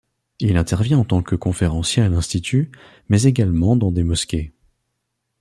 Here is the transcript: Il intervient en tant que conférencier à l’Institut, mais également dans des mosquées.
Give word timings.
Il 0.39 0.57
intervient 0.57 0.97
en 0.97 1.03
tant 1.05 1.21
que 1.21 1.35
conférencier 1.35 2.01
à 2.01 2.09
l’Institut, 2.09 2.71
mais 3.07 3.21
également 3.21 3.75
dans 3.75 3.91
des 3.91 4.01
mosquées. 4.01 4.51